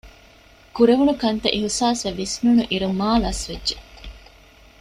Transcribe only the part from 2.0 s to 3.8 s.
ވިސްނުނުއިރު މާލަސްވެއްޖެ